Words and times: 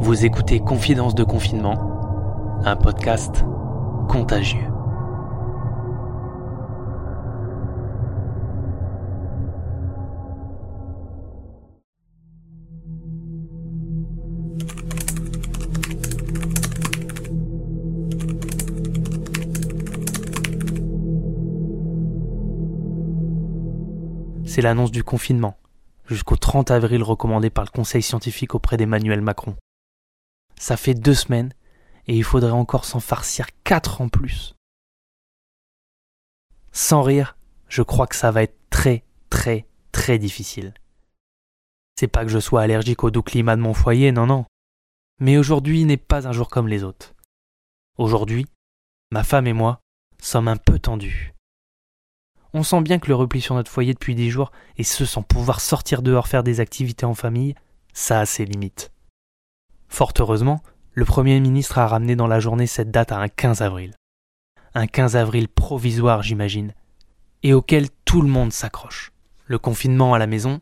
Vous 0.00 0.24
écoutez 0.24 0.60
Confidence 0.60 1.14
de 1.14 1.24
confinement, 1.24 2.60
un 2.64 2.76
podcast 2.76 3.44
contagieux. 4.08 4.60
C'est 24.46 24.62
l'annonce 24.62 24.90
du 24.90 25.04
confinement, 25.04 25.56
jusqu'au 26.06 26.36
30 26.36 26.70
avril 26.70 27.02
recommandé 27.02 27.50
par 27.50 27.64
le 27.64 27.70
Conseil 27.70 28.02
scientifique 28.02 28.54
auprès 28.54 28.76
d'Emmanuel 28.76 29.20
Macron. 29.20 29.56
Ça 30.58 30.76
fait 30.76 30.94
deux 30.94 31.14
semaines 31.14 31.52
et 32.06 32.16
il 32.16 32.24
faudrait 32.24 32.50
encore 32.50 32.84
s'en 32.84 33.00
farcir 33.00 33.46
quatre 33.64 34.00
en 34.00 34.08
plus. 34.08 34.54
Sans 36.72 37.02
rire, 37.02 37.36
je 37.68 37.82
crois 37.82 38.06
que 38.06 38.16
ça 38.16 38.30
va 38.30 38.42
être 38.42 38.58
très 38.70 39.04
très 39.30 39.66
très 39.92 40.18
difficile. 40.18 40.74
C'est 41.98 42.08
pas 42.08 42.24
que 42.24 42.30
je 42.30 42.38
sois 42.38 42.62
allergique 42.62 43.04
au 43.04 43.10
doux 43.10 43.22
climat 43.22 43.56
de 43.56 43.60
mon 43.60 43.74
foyer, 43.74 44.12
non 44.12 44.26
non. 44.26 44.44
Mais 45.20 45.36
aujourd'hui 45.36 45.84
n'est 45.84 45.96
pas 45.96 46.28
un 46.28 46.32
jour 46.32 46.48
comme 46.48 46.68
les 46.68 46.84
autres. 46.84 47.14
Aujourd'hui, 47.96 48.46
ma 49.10 49.24
femme 49.24 49.48
et 49.48 49.52
moi 49.52 49.80
sommes 50.20 50.48
un 50.48 50.56
peu 50.56 50.78
tendus. 50.78 51.34
On 52.54 52.62
sent 52.62 52.80
bien 52.82 52.98
que 52.98 53.08
le 53.08 53.14
repli 53.14 53.40
sur 53.40 53.54
notre 53.54 53.70
foyer 53.70 53.92
depuis 53.92 54.14
dix 54.14 54.30
jours, 54.30 54.52
et 54.76 54.84
ce 54.84 55.04
sans 55.04 55.22
pouvoir 55.22 55.60
sortir 55.60 56.02
dehors 56.02 56.28
faire 56.28 56.42
des 56.42 56.60
activités 56.60 57.04
en 57.04 57.14
famille, 57.14 57.54
ça 57.92 58.20
a 58.20 58.26
ses 58.26 58.44
limites. 58.44 58.92
Fort 59.88 60.12
heureusement, 60.18 60.62
le 60.92 61.04
Premier 61.04 61.40
ministre 61.40 61.78
a 61.78 61.86
ramené 61.86 62.16
dans 62.16 62.26
la 62.26 62.40
journée 62.40 62.66
cette 62.66 62.90
date 62.90 63.12
à 63.12 63.18
un 63.18 63.28
15 63.28 63.62
avril. 63.62 63.94
Un 64.74 64.86
15 64.86 65.16
avril 65.16 65.48
provisoire, 65.48 66.22
j'imagine, 66.22 66.74
et 67.42 67.52
auquel 67.52 67.88
tout 68.04 68.22
le 68.22 68.28
monde 68.28 68.52
s'accroche. 68.52 69.12
Le 69.46 69.58
confinement 69.58 70.14
à 70.14 70.18
la 70.18 70.26
maison, 70.26 70.60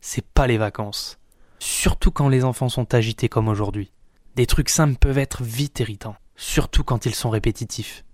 c'est 0.00 0.24
pas 0.24 0.46
les 0.46 0.58
vacances. 0.58 1.18
Surtout 1.58 2.10
quand 2.10 2.28
les 2.28 2.44
enfants 2.44 2.68
sont 2.68 2.94
agités 2.94 3.28
comme 3.28 3.48
aujourd'hui. 3.48 3.92
Des 4.36 4.46
trucs 4.46 4.68
simples 4.68 4.98
peuvent 4.98 5.18
être 5.18 5.42
vite 5.42 5.80
irritants, 5.80 6.16
surtout 6.36 6.84
quand 6.84 7.04
ils 7.04 7.14
sont 7.14 7.30
répétitifs. 7.30 8.04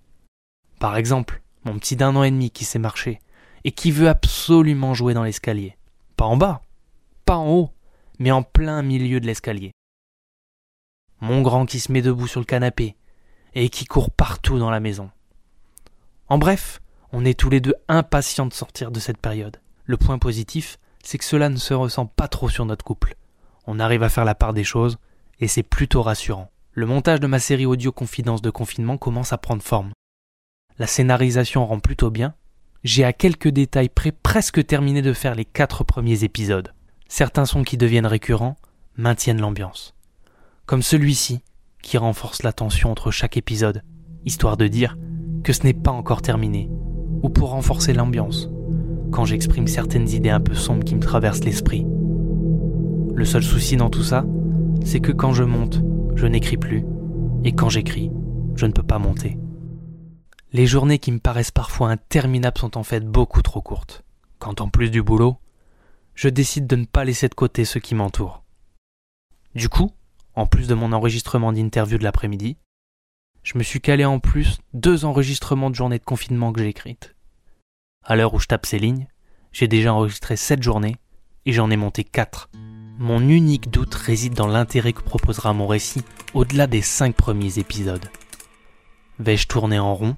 Par 0.80 0.96
exemple, 0.96 1.42
mon 1.64 1.78
petit 1.78 1.96
d'un 1.96 2.16
an 2.16 2.22
et 2.22 2.30
demi 2.30 2.50
qui 2.50 2.64
sait 2.64 2.78
marcher, 2.78 3.18
et 3.64 3.72
qui 3.72 3.90
veut 3.90 4.08
absolument 4.08 4.94
jouer 4.94 5.12
dans 5.14 5.24
l'escalier. 5.24 5.76
Pas 6.16 6.24
en 6.24 6.36
bas, 6.36 6.62
pas 7.26 7.36
en 7.36 7.50
haut, 7.50 7.70
mais 8.18 8.30
en 8.30 8.42
plein 8.42 8.82
milieu 8.82 9.20
de 9.20 9.26
l'escalier 9.26 9.72
mon 11.24 11.42
grand 11.42 11.66
qui 11.66 11.80
se 11.80 11.90
met 11.90 12.02
debout 12.02 12.28
sur 12.28 12.40
le 12.40 12.46
canapé, 12.46 12.96
et 13.54 13.68
qui 13.70 13.86
court 13.86 14.10
partout 14.10 14.58
dans 14.58 14.70
la 14.70 14.80
maison. 14.80 15.10
En 16.28 16.38
bref, 16.38 16.80
on 17.12 17.24
est 17.24 17.38
tous 17.38 17.50
les 17.50 17.60
deux 17.60 17.74
impatients 17.88 18.46
de 18.46 18.52
sortir 18.52 18.90
de 18.90 19.00
cette 19.00 19.18
période. 19.18 19.60
Le 19.84 19.96
point 19.96 20.18
positif, 20.18 20.78
c'est 21.02 21.18
que 21.18 21.24
cela 21.24 21.48
ne 21.48 21.56
se 21.56 21.74
ressent 21.74 22.06
pas 22.06 22.28
trop 22.28 22.48
sur 22.48 22.66
notre 22.66 22.84
couple. 22.84 23.16
On 23.66 23.80
arrive 23.80 24.02
à 24.02 24.08
faire 24.08 24.24
la 24.24 24.34
part 24.34 24.52
des 24.52 24.64
choses, 24.64 24.98
et 25.40 25.48
c'est 25.48 25.62
plutôt 25.62 26.02
rassurant. 26.02 26.50
Le 26.72 26.86
montage 26.86 27.20
de 27.20 27.26
ma 27.26 27.38
série 27.38 27.66
audio 27.66 27.90
Confidence 27.90 28.42
de 28.42 28.50
confinement 28.50 28.98
commence 28.98 29.32
à 29.32 29.38
prendre 29.38 29.62
forme. 29.62 29.92
La 30.78 30.86
scénarisation 30.86 31.66
rend 31.66 31.80
plutôt 31.80 32.10
bien. 32.10 32.34
J'ai 32.82 33.04
à 33.04 33.12
quelques 33.12 33.48
détails 33.48 33.88
près 33.88 34.12
presque 34.12 34.66
terminé 34.66 35.00
de 35.00 35.12
faire 35.12 35.34
les 35.34 35.44
quatre 35.44 35.84
premiers 35.84 36.24
épisodes. 36.24 36.74
Certains 37.08 37.46
sons 37.46 37.64
qui 37.64 37.76
deviennent 37.76 38.06
récurrents 38.06 38.56
maintiennent 38.96 39.40
l'ambiance 39.40 39.94
comme 40.66 40.82
celui-ci, 40.82 41.40
qui 41.82 41.98
renforce 41.98 42.42
la 42.42 42.52
tension 42.52 42.90
entre 42.90 43.10
chaque 43.10 43.36
épisode, 43.36 43.82
histoire 44.24 44.56
de 44.56 44.66
dire 44.66 44.96
que 45.42 45.52
ce 45.52 45.64
n'est 45.64 45.74
pas 45.74 45.90
encore 45.90 46.22
terminé, 46.22 46.70
ou 47.22 47.28
pour 47.28 47.50
renforcer 47.50 47.92
l'ambiance, 47.92 48.48
quand 49.12 49.26
j'exprime 49.26 49.66
certaines 49.66 50.08
idées 50.08 50.30
un 50.30 50.40
peu 50.40 50.54
sombres 50.54 50.84
qui 50.84 50.94
me 50.94 51.00
traversent 51.00 51.44
l'esprit. 51.44 51.86
Le 53.14 53.24
seul 53.24 53.42
souci 53.42 53.76
dans 53.76 53.90
tout 53.90 54.02
ça, 54.02 54.24
c'est 54.84 55.00
que 55.00 55.12
quand 55.12 55.32
je 55.32 55.44
monte, 55.44 55.82
je 56.16 56.26
n'écris 56.26 56.56
plus, 56.56 56.84
et 57.44 57.52
quand 57.52 57.68
j'écris, 57.68 58.10
je 58.56 58.66
ne 58.66 58.72
peux 58.72 58.82
pas 58.82 58.98
monter. 58.98 59.38
Les 60.52 60.66
journées 60.66 60.98
qui 60.98 61.12
me 61.12 61.18
paraissent 61.18 61.50
parfois 61.50 61.90
interminables 61.90 62.58
sont 62.58 62.78
en 62.78 62.82
fait 62.82 63.04
beaucoup 63.04 63.42
trop 63.42 63.60
courtes. 63.60 64.04
Quand 64.38 64.60
en 64.60 64.68
plus 64.68 64.90
du 64.90 65.02
boulot, 65.02 65.36
je 66.14 66.28
décide 66.28 66.66
de 66.66 66.76
ne 66.76 66.84
pas 66.84 67.04
laisser 67.04 67.28
de 67.28 67.34
côté 67.34 67.64
ceux 67.64 67.80
qui 67.80 67.94
m'entourent. 67.94 68.44
Du 69.54 69.68
coup, 69.68 69.90
en 70.34 70.46
plus 70.46 70.68
de 70.68 70.74
mon 70.74 70.92
enregistrement 70.92 71.52
d'interview 71.52 71.98
de 71.98 72.04
l'après-midi, 72.04 72.56
je 73.42 73.58
me 73.58 73.62
suis 73.62 73.80
calé 73.80 74.04
en 74.04 74.20
plus 74.20 74.58
deux 74.72 75.04
enregistrements 75.04 75.70
de 75.70 75.74
journées 75.74 75.98
de 75.98 76.04
confinement 76.04 76.52
que 76.52 76.60
j'ai 76.60 76.68
écrites. 76.68 77.14
À 78.02 78.16
l'heure 78.16 78.34
où 78.34 78.38
je 78.38 78.46
tape 78.46 78.66
ces 78.66 78.78
lignes, 78.78 79.06
j'ai 79.52 79.68
déjà 79.68 79.92
enregistré 79.92 80.36
sept 80.36 80.62
journées 80.62 80.96
et 81.46 81.52
j'en 81.52 81.70
ai 81.70 81.76
monté 81.76 82.04
quatre. 82.04 82.48
Mon 82.98 83.28
unique 83.28 83.70
doute 83.70 83.94
réside 83.94 84.34
dans 84.34 84.46
l'intérêt 84.46 84.92
que 84.92 85.02
proposera 85.02 85.52
mon 85.52 85.66
récit 85.66 86.02
au-delà 86.32 86.66
des 86.66 86.82
cinq 86.82 87.14
premiers 87.14 87.58
épisodes. 87.58 88.08
Vais-je 89.18 89.46
tourner 89.46 89.78
en 89.78 89.94
rond? 89.94 90.16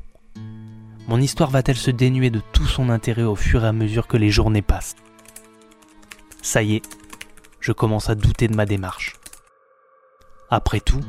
Mon 1.09 1.21
histoire 1.21 1.51
va-t-elle 1.51 1.77
se 1.77 1.91
dénuer 1.91 2.31
de 2.31 2.41
tout 2.53 2.67
son 2.67 2.91
intérêt 2.91 3.23
au 3.23 3.37
fur 3.37 3.65
et 3.65 3.69
à 3.69 3.73
mesure 3.73 4.07
que 4.07 4.17
les 4.17 4.31
journées 4.31 4.63
passent? 4.63 4.97
Ça 6.43 6.63
y 6.63 6.77
est, 6.77 6.83
je 7.61 7.73
commence 7.73 8.09
à 8.09 8.15
douter 8.15 8.49
de 8.49 8.55
ma 8.55 8.67
démarche. 8.67 9.15
Après 10.49 10.79
tout, 10.79 11.01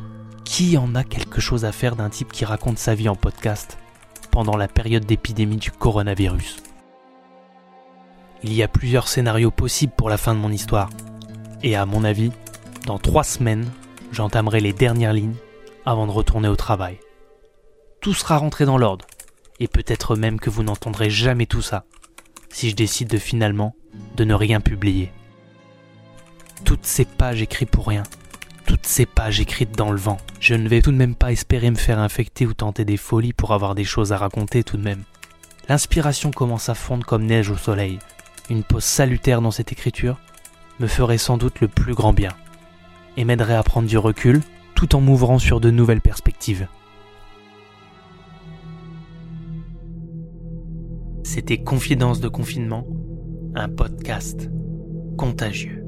qui 0.45 0.77
en 0.77 0.95
a 0.95 1.03
quelque 1.03 1.39
chose 1.39 1.63
à 1.63 1.71
faire 1.71 1.95
d'un 1.95 2.09
type 2.09 2.31
qui 2.31 2.43
raconte 2.43 2.79
sa 2.79 2.95
vie 2.95 3.07
en 3.07 3.15
podcast 3.15 3.77
pendant 4.31 4.57
la 4.57 4.67
période 4.67 5.05
d'épidémie 5.05 5.57
du 5.57 5.69
coronavirus? 5.69 6.57
Il 8.41 8.51
y 8.53 8.63
a 8.63 8.67
plusieurs 8.67 9.07
scénarios 9.07 9.51
possibles 9.51 9.93
pour 9.95 10.09
la 10.09 10.17
fin 10.17 10.33
de 10.33 10.39
mon 10.39 10.51
histoire. 10.51 10.89
Et 11.61 11.75
à 11.75 11.85
mon 11.85 12.03
avis, 12.03 12.31
dans 12.87 12.97
trois 12.97 13.23
semaines, 13.23 13.69
j'entamerai 14.11 14.59
les 14.59 14.73
dernières 14.73 15.13
lignes 15.13 15.35
avant 15.85 16.07
de 16.07 16.11
retourner 16.11 16.47
au 16.47 16.55
travail. 16.55 16.99
Tout 18.01 18.15
sera 18.15 18.37
rentré 18.37 18.65
dans 18.65 18.79
l'ordre, 18.79 19.05
et 19.59 19.67
peut-être 19.67 20.15
même 20.15 20.39
que 20.39 20.49
vous 20.49 20.63
n'entendrez 20.63 21.11
jamais 21.11 21.45
tout 21.45 21.61
ça, 21.61 21.85
si 22.49 22.71
je 22.71 22.75
décide 22.75 23.09
de 23.09 23.17
finalement 23.19 23.75
de 24.15 24.23
ne 24.23 24.33
rien 24.33 24.61
publier. 24.61 25.11
Toutes 26.63 26.85
ces 26.85 27.05
pages 27.05 27.41
écrites 27.41 27.71
pour 27.71 27.87
rien, 27.87 28.03
toutes 28.67 28.85
ces 28.85 29.05
pages 29.05 29.39
écrites 29.39 29.75
dans 29.75 29.91
le 29.91 29.97
vent. 29.97 30.17
Je 30.39 30.53
ne 30.53 30.67
vais 30.67 30.81
tout 30.81 30.91
de 30.91 30.97
même 30.97 31.15
pas 31.15 31.31
espérer 31.31 31.71
me 31.71 31.77
faire 31.77 31.99
infecter 31.99 32.45
ou 32.45 32.53
tenter 32.53 32.85
des 32.85 32.97
folies 32.97 33.33
pour 33.33 33.53
avoir 33.53 33.73
des 33.73 33.85
choses 33.85 34.11
à 34.11 34.17
raconter 34.17 34.63
tout 34.63 34.77
de 34.77 34.83
même. 34.83 35.03
L'inspiration 35.69 36.31
commence 36.31 36.69
à 36.69 36.75
fondre 36.75 37.05
comme 37.05 37.25
neige 37.25 37.49
au 37.49 37.55
soleil. 37.55 37.97
Une 38.49 38.63
pause 38.63 38.83
salutaire 38.83 39.41
dans 39.41 39.51
cette 39.51 39.71
écriture 39.71 40.19
me 40.79 40.87
ferait 40.87 41.17
sans 41.17 41.37
doute 41.37 41.61
le 41.61 41.69
plus 41.69 41.95
grand 41.95 42.13
bien 42.13 42.31
et 43.15 43.23
m'aiderait 43.23 43.55
à 43.55 43.63
prendre 43.63 43.87
du 43.87 43.97
recul 43.97 44.41
tout 44.75 44.95
en 44.95 45.01
m'ouvrant 45.01 45.39
sur 45.39 45.59
de 45.59 45.71
nouvelles 45.71 46.01
perspectives. 46.01 46.67
C'était 51.23 51.57
Confidence 51.57 52.19
de 52.19 52.27
confinement, 52.27 52.85
un 53.55 53.69
podcast 53.69 54.49
contagieux. 55.17 55.86